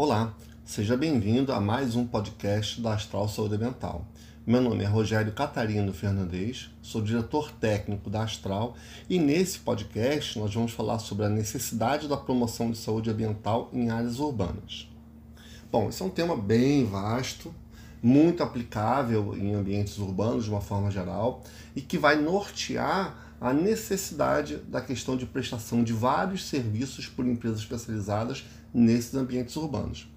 [0.00, 0.32] Olá,
[0.64, 4.06] seja bem-vindo a mais um podcast da Astral Saúde Mental.
[4.46, 8.76] Meu nome é Rogério Catarino Fernandes, sou diretor técnico da Astral
[9.10, 13.90] e nesse podcast nós vamos falar sobre a necessidade da promoção de saúde ambiental em
[13.90, 14.88] áreas urbanas.
[15.68, 17.52] Bom, esse é um tema bem vasto,
[18.00, 21.42] muito aplicável em ambientes urbanos de uma forma geral
[21.74, 27.58] e que vai nortear a necessidade da questão de prestação de vários serviços por empresas
[27.58, 30.08] especializadas nesses ambientes urbanos.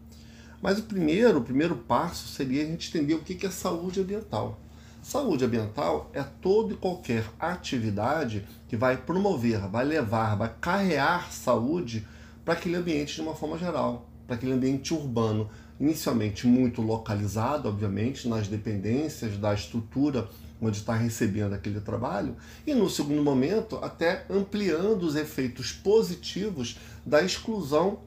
[0.61, 4.59] Mas o primeiro, o primeiro passo seria a gente entender o que é saúde ambiental.
[5.01, 12.07] Saúde ambiental é toda e qualquer atividade que vai promover, vai levar, vai carrear saúde
[12.45, 18.27] para aquele ambiente de uma forma geral, para aquele ambiente urbano, inicialmente muito localizado, obviamente,
[18.27, 20.29] nas dependências da estrutura
[20.61, 22.35] onde está recebendo aquele trabalho,
[22.67, 28.01] e no segundo momento, até ampliando os efeitos positivos da exclusão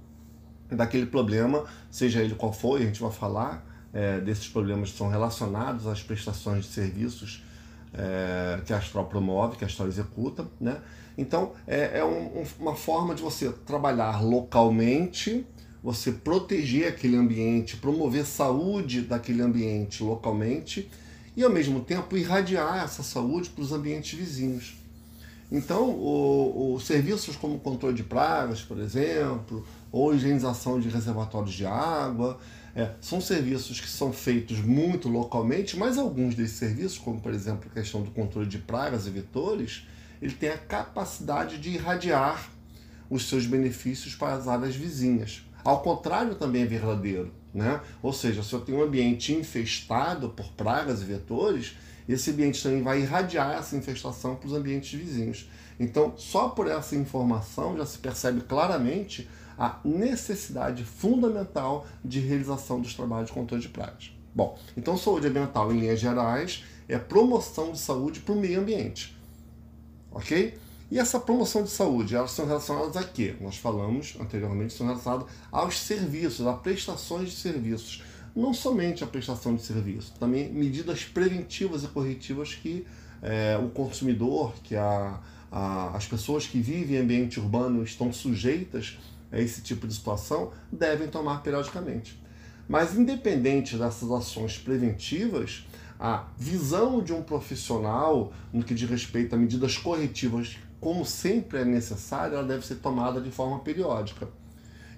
[0.70, 5.09] daquele problema, seja ele qual for, a gente vai falar é, desses problemas que são
[5.09, 7.45] relacionados às prestações de serviços
[7.93, 10.46] é, que a Astral promove, que a Astral executa.
[10.60, 10.76] Né?
[11.16, 15.46] Então, é, é um, uma forma de você trabalhar localmente,
[15.82, 20.90] você proteger aquele ambiente, promover saúde daquele ambiente localmente
[21.37, 24.76] e, ao mesmo tempo, irradiar essa saúde para os ambientes vizinhos.
[25.52, 25.95] Então,
[26.74, 32.40] os serviços como controle de pragas, por exemplo, ou higienização de reservatórios de água,
[32.74, 37.70] é, são serviços que são feitos muito localmente, mas alguns desses serviços, como por exemplo
[37.70, 39.87] a questão do controle de pragas e vetores,
[40.20, 42.50] ele tem a capacidade de irradiar
[43.09, 45.46] os seus benefícios para as áreas vizinhas.
[45.62, 47.32] Ao contrário também é verdadeiro.
[47.54, 47.80] Né?
[48.02, 51.76] Ou seja, se eu tenho um ambiente infestado por pragas e vetores,
[52.09, 55.48] esse ambiente também vai irradiar essa infestação para os ambientes vizinhos.
[55.78, 59.28] Então, só por essa informação já se percebe claramente
[59.59, 64.12] a necessidade fundamental de realização dos trabalhos de controle de pragas.
[64.34, 69.17] Bom, então saúde ambiental em linhas gerais é promoção de saúde para o meio ambiente.
[70.11, 70.59] Ok?
[70.91, 73.34] E essa promoção de saúde, elas são relacionadas a quê?
[73.41, 78.03] Nós falamos anteriormente, são relacionadas aos serviços, a prestações de serviços.
[78.34, 82.87] Não somente a prestação de serviço, também medidas preventivas e corretivas que
[83.23, 85.21] é, o consumidor, que a,
[85.51, 88.99] a, as pessoas que vivem em ambiente urbano estão sujeitas
[89.34, 92.22] a esse tipo de situação, devem tomar periodicamente.
[92.69, 95.67] Mas independente dessas ações preventivas,
[95.99, 101.65] a visão de um profissional no que diz respeito a medidas corretivas como sempre é
[101.65, 104.28] necessária, ela deve ser tomada de forma periódica.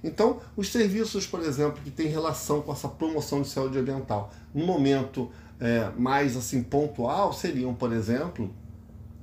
[0.02, 4.66] Então, os serviços, por exemplo, que têm relação com essa promoção de saúde ambiental, no
[4.66, 5.30] momento
[5.60, 8.52] é, mais assim pontual, seriam, por exemplo,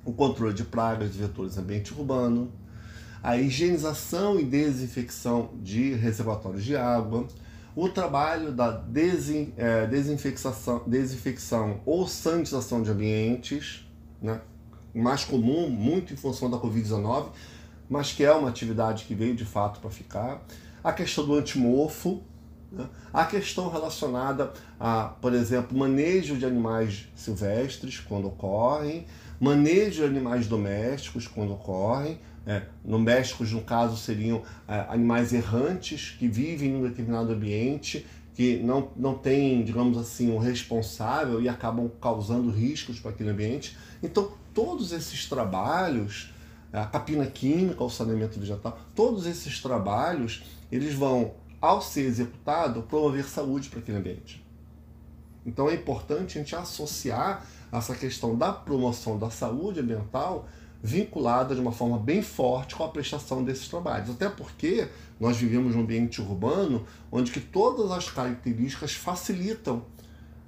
[0.05, 2.49] o controle de pragas de vetores ambiente urbano,
[3.23, 7.25] a higienização e desinfecção de reservatórios de água,
[7.73, 13.87] o trabalho da desin, é, desinfecção, desinfecção ou sanitização de ambientes,
[14.21, 14.41] né?
[14.93, 17.29] mais comum, muito em função da Covid-19,
[17.89, 20.45] mas que é uma atividade que veio de fato para ficar.
[20.83, 22.21] A questão do antimorfo,
[22.71, 22.87] né?
[23.13, 29.07] a questão relacionada a, por exemplo, manejo de animais silvestres quando ocorrem,
[29.39, 32.19] manejo de animais domésticos quando ocorrem.
[32.45, 38.57] É, domésticos, no caso, seriam é, animais errantes que vivem em um determinado ambiente, que
[38.57, 43.77] não, não têm, digamos assim, um responsável e acabam causando riscos para aquele ambiente.
[44.01, 46.33] Então, todos esses trabalhos,
[46.71, 53.25] a capina química, o saneamento vegetal, todos esses trabalhos, eles vão, ao ser executado, promover
[53.25, 54.43] saúde para aquele ambiente.
[55.45, 60.47] Então é importante a gente associar essa questão da promoção da saúde ambiental
[60.85, 64.09] vinculada de uma forma bem forte com a prestação desses trabalhos.
[64.09, 69.85] Até porque nós vivemos num ambiente urbano onde que todas as características facilitam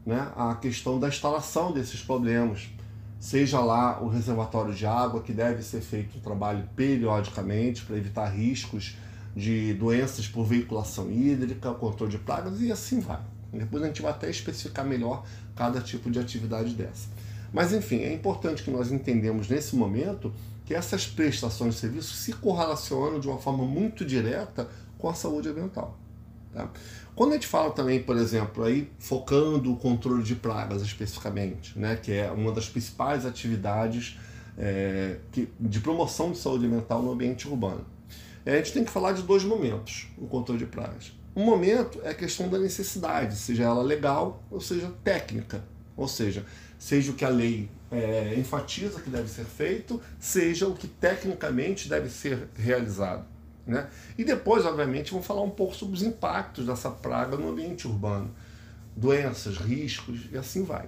[0.05, 2.67] né, a questão da instalação desses problemas
[3.17, 8.27] seja lá o reservatório de água, que deve ser feito um trabalho periodicamente para evitar
[8.27, 8.97] riscos
[9.33, 13.21] de doenças por veiculação hídrica, controle de pragas e assim vai.
[13.53, 17.07] Depois a gente vai até especificar melhor cada tipo de atividade dessa.
[17.55, 20.33] Mas enfim, é importante que nós entendamos nesse momento
[20.65, 24.67] que essas prestações de serviço se correlacionam de uma forma muito direta
[24.97, 25.97] com a saúde ambiental.
[26.53, 26.69] Tá?
[27.15, 31.95] Quando a gente fala também, por exemplo, aí focando o controle de pragas especificamente, né,
[31.95, 34.19] que é uma das principais atividades
[34.57, 37.85] é, que, de promoção de saúde mental no ambiente urbano,
[38.45, 41.13] é, a gente tem que falar de dois momentos no controle de pragas.
[41.33, 45.63] Um momento é a questão da necessidade, seja ela legal ou seja técnica,
[45.95, 46.45] ou seja,
[46.85, 51.89] seja o que a lei é, enfatiza que deve ser feito, seja o que tecnicamente
[51.89, 53.25] deve ser realizado.
[53.65, 53.89] Né?
[54.15, 58.29] E depois, obviamente, vamos falar um pouco sobre os impactos dessa praga no ambiente urbano,
[58.95, 60.87] doenças, riscos e assim vai.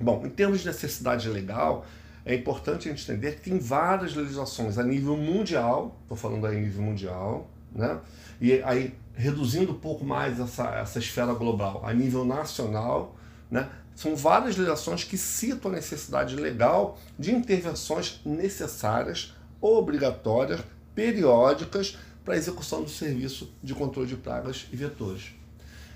[0.00, 1.84] Bom, em termos de necessidade legal,
[2.24, 6.56] é importante a gente entender que tem várias legislações a nível mundial, estou falando aí
[6.56, 8.00] a nível mundial, né?
[8.40, 13.14] e aí reduzindo um pouco mais essa, essa esfera global a nível nacional,
[13.50, 13.68] né?
[13.98, 20.60] São várias legislações que citam a necessidade legal de intervenções necessárias, obrigatórias,
[20.94, 25.32] periódicas para a execução do serviço de controle de pragas e vetores.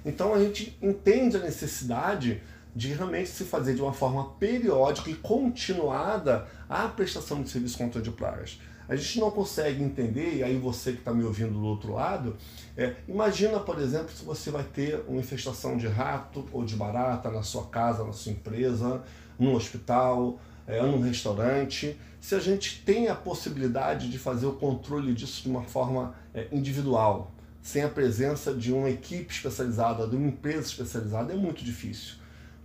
[0.04, 2.43] Então a gente entende a necessidade
[2.75, 7.84] de realmente se fazer de uma forma periódica e continuada a prestação de serviço de
[7.84, 8.58] controle de pragas.
[8.93, 12.37] A gente não consegue entender, e aí você que está me ouvindo do outro lado,
[12.77, 17.31] é, imagina, por exemplo, se você vai ter uma infestação de rato ou de barata
[17.31, 19.03] na sua casa, na sua empresa,
[19.39, 25.15] no hospital, é, num restaurante, se a gente tem a possibilidade de fazer o controle
[25.15, 30.29] disso de uma forma é, individual, sem a presença de uma equipe especializada, de uma
[30.29, 32.17] empresa especializada, é muito difícil.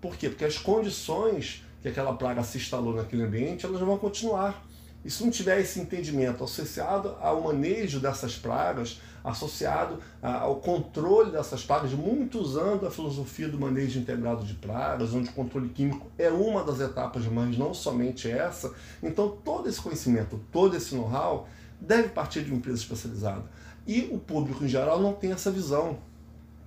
[0.01, 0.27] Por quê?
[0.27, 4.67] Porque as condições que aquela praga se instalou naquele ambiente, elas vão continuar.
[5.07, 11.63] E se não tiver esse entendimento associado ao manejo dessas pragas, associado ao controle dessas
[11.63, 16.29] pragas, muito usando a filosofia do manejo integrado de pragas, onde o controle químico é
[16.29, 18.73] uma das etapas, mas não somente essa.
[19.01, 21.47] Então, todo esse conhecimento, todo esse know-how
[21.79, 23.45] deve partir de uma empresa especializada.
[23.87, 25.99] E o público em geral não tem essa visão.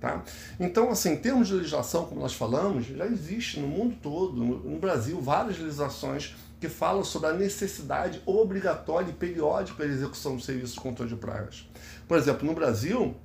[0.01, 0.21] Tá?
[0.59, 4.79] Então, assim, em termos de legislação, como nós falamos, já existe no mundo todo, no
[4.79, 10.73] Brasil, várias legislações que falam sobre a necessidade obrigatória e periódica da execução do serviço
[10.73, 11.69] de controle de pragas.
[12.07, 13.15] Por exemplo, no Brasil,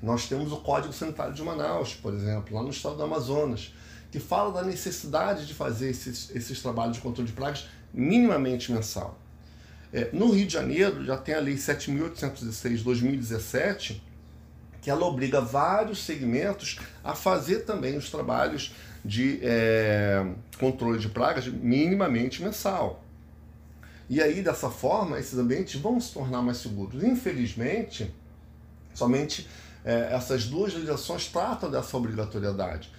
[0.00, 3.74] nós temos o Código Sanitário de Manaus, por exemplo, lá no estado do Amazonas,
[4.12, 9.18] que fala da necessidade de fazer esses, esses trabalhos de controle de pragas minimamente mensal.
[9.92, 14.00] É, no Rio de Janeiro, já tem a Lei 7.806-2017,
[14.84, 20.26] que ela obriga vários segmentos a fazer também os trabalhos de é,
[20.60, 23.02] controle de pragas minimamente mensal.
[24.10, 27.02] E aí, dessa forma, esses ambientes vão se tornar mais seguros.
[27.02, 28.14] Infelizmente,
[28.92, 29.48] somente
[29.82, 32.92] é, essas duas legislações tratam dessa obrigatoriedade.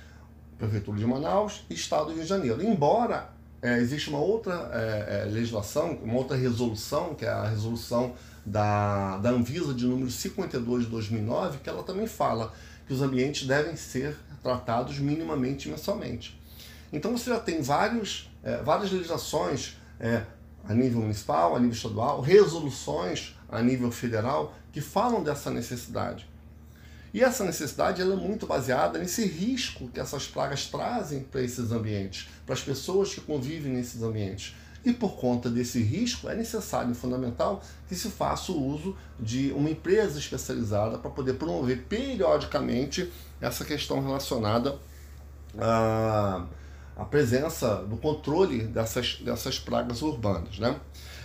[0.58, 2.64] Prefeitura de Manaus e Estado do Rio de Janeiro.
[2.64, 3.30] Embora
[3.66, 8.14] é, existe uma outra é, é legislação, uma outra resolução, que é a resolução
[8.46, 12.54] da, da Anvisa de número 52 de 2009, que ela também fala
[12.86, 16.40] que os ambientes devem ser tratados minimamente mensalmente.
[16.94, 20.22] Então você já tem vários, é, várias legislações é,
[20.68, 26.28] a nível municipal, a nível estadual, resoluções a nível federal que falam dessa necessidade.
[27.16, 31.72] E essa necessidade ela é muito baseada nesse risco que essas pragas trazem para esses
[31.72, 34.54] ambientes, para as pessoas que convivem nesses ambientes.
[34.84, 39.54] E por conta desse risco, é necessário e fundamental que se faça o uso de
[39.54, 43.10] uma empresa especializada para poder promover periodicamente
[43.40, 44.78] essa questão relacionada
[45.58, 46.46] à,
[46.98, 50.60] à presença do controle dessas, dessas pragas urbanas.
[50.60, 50.78] Né?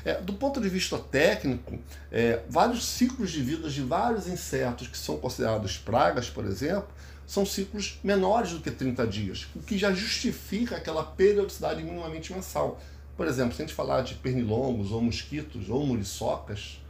[0.04, 1.78] É, do ponto de vista técnico,
[2.10, 6.88] é, vários ciclos de vida de vários insetos que são considerados pragas, por exemplo,
[7.26, 12.80] são ciclos menores do que 30 dias, o que já justifica aquela periodicidade minimamente mensal.
[13.16, 16.80] Por exemplo, se a gente falar de pernilongos, ou mosquitos, ou muriçocas,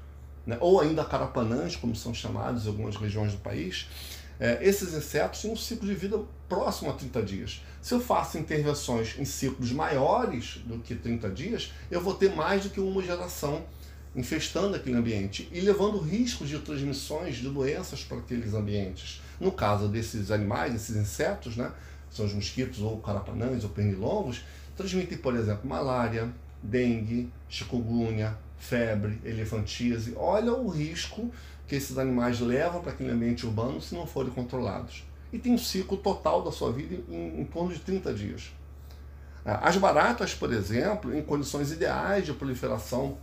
[0.47, 3.87] né, ou ainda carapanãs, como são chamados em algumas regiões do país,
[4.41, 6.19] é, esses insetos têm um ciclo de vida
[6.49, 7.63] próximo a 30 dias.
[7.83, 12.65] Se eu faço intervenções em ciclos maiores do que 30 dias, eu vou ter mais
[12.65, 13.65] do que uma geração
[14.17, 19.21] infestando aquele ambiente e levando riscos de transmissões de doenças para aqueles ambientes.
[19.39, 21.71] No caso desses animais, esses insetos, né,
[22.11, 24.43] são os mosquitos ou carapanãs ou pernilongos,
[24.75, 26.33] transmitem, por exemplo, malária,
[26.63, 30.15] dengue, chikungunya, febre, elefantíase.
[30.17, 31.31] Olha o risco
[31.71, 35.05] que esses animais levam para aquele ambiente urbano se não forem controlados.
[35.33, 38.51] E tem um ciclo total da sua vida em, em torno de 30 dias.
[39.47, 43.19] Ah, as baratas, por exemplo, em condições ideais de proliferação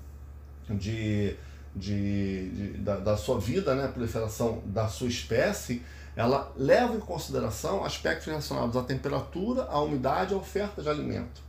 [0.70, 1.36] de,
[1.76, 5.84] de, de da, da, sua vida, né, proliferação da sua espécie,
[6.16, 11.42] ela leva em consideração aspectos relacionados à temperatura, à umidade e à oferta de alimento.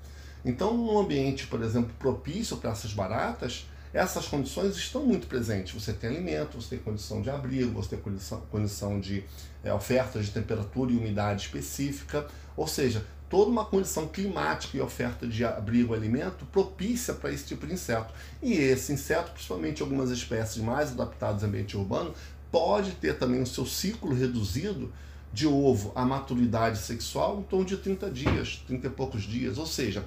[0.44, 5.72] Então, num ambiente, por exemplo, propício para essas baratas, essas condições estão muito presentes.
[5.72, 9.24] Você tem alimento, você tem condição de abrigo, você tem condição, condição de
[9.64, 12.26] é, oferta de temperatura e umidade específica,
[12.56, 17.44] ou seja, toda uma condição climática e oferta de abrigo e alimento propícia para esse
[17.44, 18.12] tipo de inseto.
[18.42, 22.14] E esse inseto, principalmente algumas espécies mais adaptadas ao ambiente urbano,
[22.50, 24.92] pode ter também o seu ciclo reduzido
[25.32, 29.58] de ovo à maturidade sexual em torno de 30 dias, 30 e poucos dias.
[29.58, 30.04] Ou seja,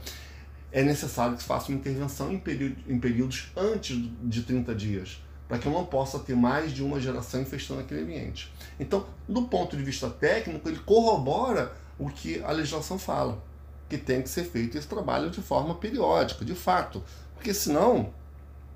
[0.71, 2.41] é necessário que se faça uma intervenção em,
[2.87, 6.99] em períodos antes de 30 dias, para que eu não possa ter mais de uma
[6.99, 8.51] geração infestando aquele ambiente.
[8.79, 13.43] Então, do ponto de vista técnico, ele corrobora o que a legislação fala,
[13.89, 17.03] que tem que ser feito esse trabalho de forma periódica, de fato,
[17.35, 18.13] porque senão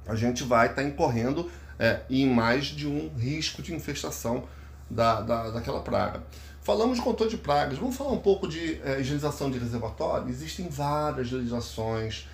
[0.05, 1.49] a gente vai estar tá incorrendo
[1.79, 4.43] é, em mais de um risco de infestação
[4.89, 6.23] da, da, daquela praga.
[6.65, 10.27] Falamos de controle de pragas, vamos falar um pouco de é, higienização de reservatório?
[10.27, 12.27] Existem várias legislações,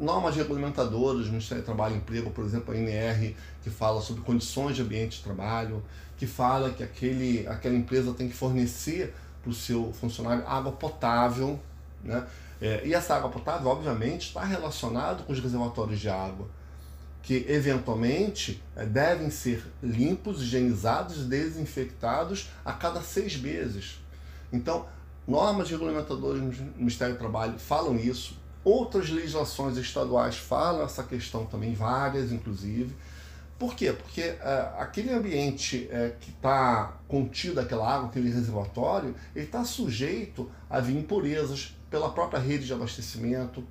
[0.00, 4.74] normas regulamentadoras, Ministério do Trabalho e Emprego, por exemplo, a NR, que fala sobre condições
[4.74, 5.84] de ambiente de trabalho,
[6.16, 11.60] que fala que aquele, aquela empresa tem que fornecer para o seu funcionário água potável,
[12.02, 12.26] né?
[12.62, 16.48] É, e essa água potável, obviamente, está relacionada com os reservatórios de água,
[17.24, 23.98] que eventualmente é, devem ser limpos, higienizados desinfectados a cada seis meses.
[24.52, 24.86] Então,
[25.26, 31.74] normas regulamentadoras do Ministério do Trabalho falam isso, Outras legislações estaduais falam essa questão também,
[31.74, 32.96] várias inclusive.
[33.58, 33.92] Por quê?
[33.92, 40.50] Porque é, aquele ambiente é, que está contido, aquela água, aquele reservatório, ele está sujeito
[40.68, 43.62] a vir impurezas pela própria rede de abastecimento.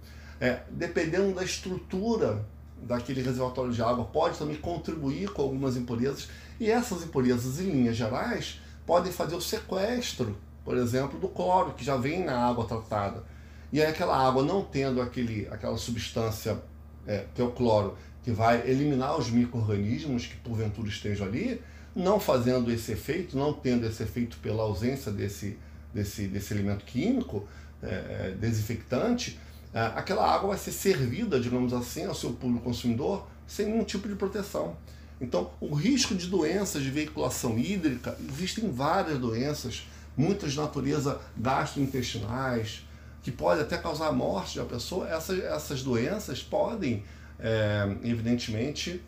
[0.69, 2.45] Dependendo da estrutura
[2.85, 6.29] daquele reservatório de água, pode também contribuir com algumas impurezas.
[6.59, 11.83] E essas impurezas, em linhas gerais, podem fazer o sequestro, por exemplo, do cloro, que
[11.83, 13.23] já vem na água tratada.
[13.71, 16.61] E aí aquela água não tendo aquele, aquela substância,
[17.07, 21.61] é, que é o cloro, que vai eliminar os micro-organismos que porventura estejam ali,
[21.95, 25.57] não fazendo esse efeito, não tendo esse efeito pela ausência desse,
[25.93, 27.47] desse, desse elemento químico,
[27.81, 29.39] é, é desinfectante,
[29.73, 34.15] aquela água vai ser servida, digamos assim, ao seu público consumidor sem nenhum tipo de
[34.15, 34.77] proteção.
[35.19, 39.87] Então, o risco de doenças de veiculação hídrica, existem várias doenças,
[40.17, 42.85] muitas de natureza gastrointestinais,
[43.21, 47.03] que pode até causar a morte uma pessoa, essas, essas doenças podem,
[47.39, 49.01] é, evidentemente,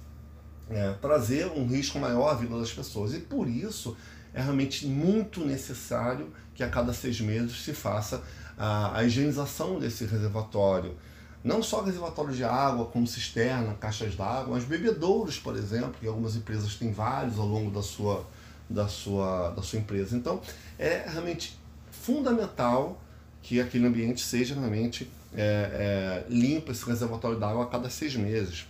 [0.69, 3.13] é, trazer um risco maior à vida das pessoas.
[3.13, 3.95] E por isso
[4.33, 8.23] é realmente muito necessário que a cada seis meses se faça
[8.57, 10.95] a, a higienização desse reservatório.
[11.43, 16.35] Não só reservatório de água, como cisterna, caixas d'água, mas bebedouros, por exemplo, que algumas
[16.35, 18.25] empresas têm vários ao longo da sua,
[18.67, 20.15] da sua, da sua empresa.
[20.15, 20.41] Então,
[20.79, 21.59] é realmente
[21.91, 22.99] fundamental
[23.43, 28.65] que aquele ambiente seja realmente é, é, limpo, esse reservatório d'água a cada seis meses.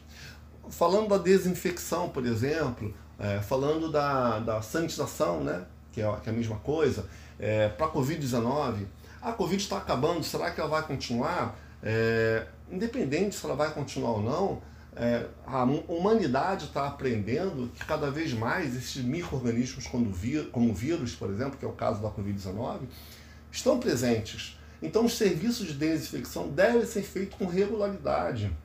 [0.70, 5.64] Falando da desinfecção, por exemplo, é, falando da, da sanitização, né,
[5.94, 7.06] que, é, que é a mesma coisa,
[7.40, 8.86] é, para a Covid-19,
[9.26, 11.58] a Covid está acabando, será que ela vai continuar?
[11.82, 14.62] É, independente se ela vai continuar ou não,
[14.96, 21.32] é, a humanidade está aprendendo que cada vez mais esses micro-organismos, como o vírus, por
[21.32, 22.82] exemplo, que é o caso da Covid-19,
[23.52, 24.60] estão presentes.
[24.80, 28.56] Então, os serviços de desinfecção devem ser feitos com regularidade,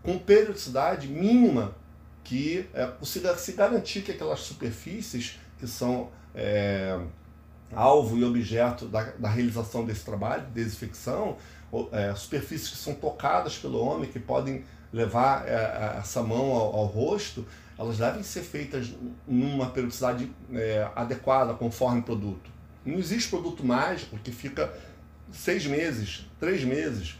[0.00, 1.74] com periodicidade mínima,
[2.22, 7.00] que é, se garantir que aquelas superfícies que são é,
[7.74, 11.36] alvo e objeto da, da, realização desse trabalho de desinfecção,
[11.92, 16.86] é, superfícies que são tocadas pelo homem, que podem levar é, essa mão ao, ao,
[16.86, 17.46] rosto,
[17.78, 18.90] elas devem ser feitas
[19.26, 22.50] numa periodicidade é, adequada, conforme o produto.
[22.84, 24.72] Não existe produto mágico que fica
[25.30, 27.18] seis meses, três meses,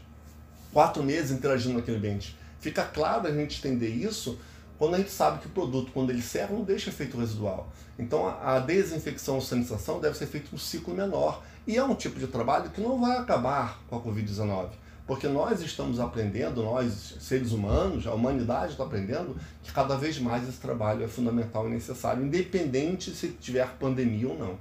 [0.73, 2.35] quatro meses interagindo naquele ambiente.
[2.59, 4.39] Fica claro a gente entender isso
[4.79, 7.67] quando a gente sabe que o produto, quando ele serve, não deixa efeito residual.
[7.99, 11.43] Então a desinfecção ou sanitização deve ser feita um ciclo menor.
[11.67, 14.69] E é um tipo de trabalho que não vai acabar com a Covid-19.
[15.05, 20.47] Porque nós estamos aprendendo, nós, seres humanos, a humanidade está aprendendo que cada vez mais
[20.47, 24.57] esse trabalho é fundamental e necessário, independente se tiver pandemia ou não.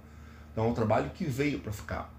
[0.53, 2.13] Então é um trabalho que veio para ficar.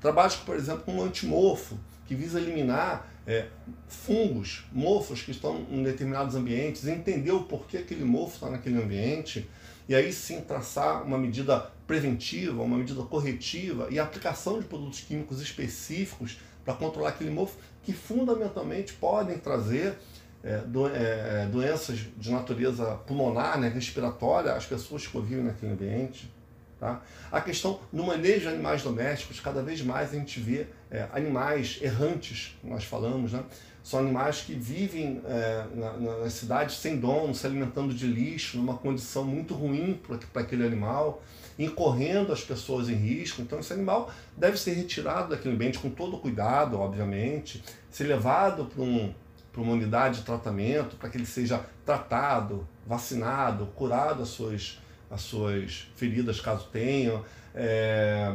[0.00, 3.46] Trabalhos, por exemplo, com um antimorfo, que visa eliminar é,
[3.88, 9.48] fungos, mofos que estão em determinados ambientes, entender o porquê aquele mofo está naquele ambiente,
[9.88, 15.40] e aí sim traçar uma medida preventiva, uma medida corretiva e aplicação de produtos químicos
[15.40, 19.98] específicos para controlar aquele mofo, que fundamentalmente podem trazer
[20.42, 26.32] é, do, é, doenças de natureza pulmonar, né, respiratória, às pessoas que vivem naquele ambiente.
[26.78, 27.00] Tá?
[27.30, 31.78] A questão do manejo de animais domésticos, cada vez mais a gente vê é, animais
[31.80, 33.42] errantes, nós falamos, né?
[33.82, 38.76] são animais que vivem é, na, nas cidades sem dono, se alimentando de lixo, numa
[38.76, 39.98] condição muito ruim
[40.32, 41.22] para aquele animal,
[41.58, 43.40] incorrendo as pessoas em risco.
[43.42, 48.82] Então, esse animal deve ser retirado daquele ambiente com todo cuidado, obviamente, ser levado para
[48.82, 49.12] um,
[49.56, 54.78] uma unidade de tratamento, para que ele seja tratado, vacinado, curado as suas
[55.12, 57.22] as suas feridas, caso tenham,
[57.54, 58.34] é,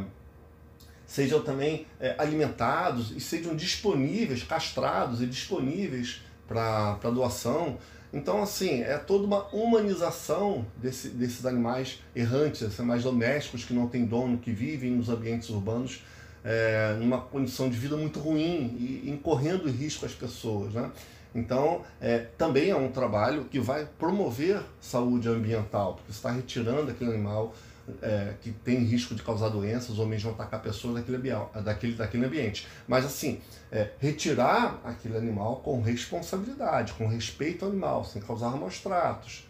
[1.08, 7.78] sejam também é, alimentados e sejam disponíveis, castrados e disponíveis para doação.
[8.12, 13.88] Então, assim, é toda uma humanização desse, desses animais errantes, esses animais domésticos que não
[13.88, 16.02] têm dono, que vivem nos ambientes urbanos
[16.44, 20.72] é, numa condição de vida muito ruim e incorrendo risco às pessoas.
[20.74, 20.90] Né?
[21.34, 27.12] Então, é, também é um trabalho que vai promover saúde ambiental, porque está retirando aquele
[27.12, 27.54] animal
[28.02, 31.18] é, que tem risco de causar doenças ou mesmo atacar pessoas daquele,
[31.64, 32.66] daquele, daquele ambiente.
[32.86, 33.40] Mas, assim,
[33.70, 39.48] é, retirar aquele animal com responsabilidade, com respeito ao animal, sem causar maus tratos,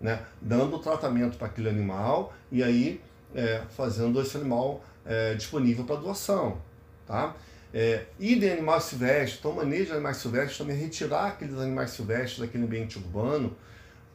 [0.00, 0.20] né?
[0.40, 3.00] dando tratamento para aquele animal e aí
[3.34, 6.58] é, fazendo esse animal é, disponível para doação.
[7.06, 7.34] Tá?
[7.72, 12.38] É, e de animais silvestres, então manejo de animais silvestres, também retirar aqueles animais silvestres
[12.38, 13.56] daquele ambiente urbano,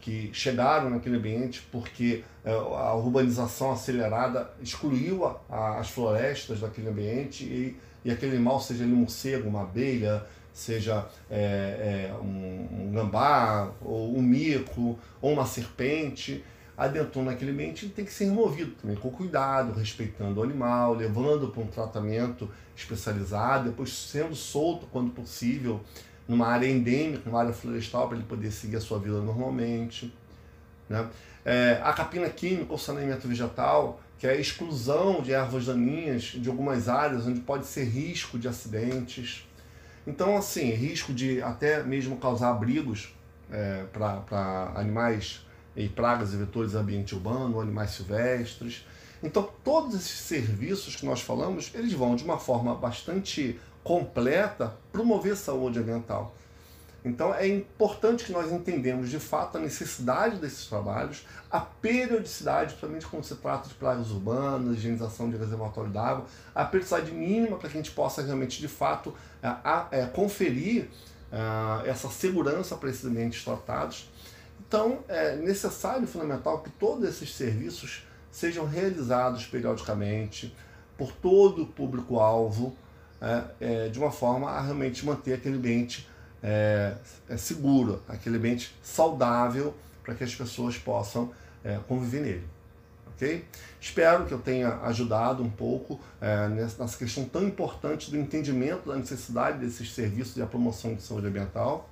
[0.02, 6.90] que chegaram naquele ambiente porque é, a urbanização acelerada excluiu a, a, as florestas daquele
[6.90, 12.88] ambiente e, e aquele animal, seja ele um morcego, uma abelha, seja é, é, um,
[12.88, 16.44] um, gambá, ou um mico, ou uma serpente,
[16.78, 21.50] adentrou naquele ambiente ele tem que ser removido também, com cuidado, respeitando o animal, levando
[21.50, 25.82] para um tratamento especializado, depois sendo solto quando possível,
[26.30, 30.14] numa área endêmica, numa área florestal, para ele poder seguir a sua vida normalmente.
[30.88, 31.10] Né?
[31.44, 36.48] É, a capina química, o saneamento vegetal, que é a exclusão de ervas daninhas de
[36.48, 39.48] algumas áreas onde pode ser risco de acidentes.
[40.06, 43.14] Então, assim, risco de até mesmo causar abrigos
[43.52, 45.44] é, para animais
[45.76, 48.86] e pragas e vetores ambiente urbano, animais silvestres.
[49.22, 55.36] Então, todos esses serviços que nós falamos, eles vão de uma forma bastante completa promover
[55.36, 56.34] saúde ambiental.
[57.04, 63.08] Então é importante que nós entendamos de fato a necessidade desses trabalhos, a periodicidade, principalmente
[63.08, 67.78] quando se trata de pragas urbanas, higienização de reservatório d'água, a periodicidade mínima para que
[67.78, 70.90] a gente possa realmente de fato a, a conferir
[71.32, 74.10] a, essa segurança para esses ambientes tratados.
[74.68, 80.56] Então é necessário e fundamental que todos esses serviços sejam realizados periodicamente
[80.98, 82.76] por todo o público-alvo,
[83.22, 86.08] é, é, de uma forma a realmente manter aquele ambiente
[86.42, 86.96] é,
[87.28, 91.32] é seguro, aquele ambiente saudável para que as pessoas possam
[91.64, 92.48] é, conviver nele.
[93.14, 93.46] ok?
[93.80, 98.96] Espero que eu tenha ajudado um pouco é, nessa questão tão importante do entendimento da
[98.96, 101.90] necessidade desses serviços e a promoção de saúde ambiental.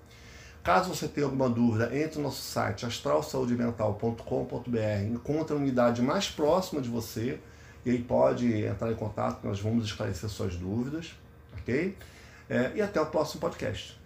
[0.68, 4.78] Caso você tenha alguma dúvida, entre no nosso site astralsaudeambiental.com.br,
[5.10, 7.40] encontre a unidade mais próxima de você
[7.86, 11.16] e aí pode entrar em contato, nós vamos esclarecer suas dúvidas,
[11.58, 11.96] ok?
[12.50, 13.97] É, e até o próximo podcast.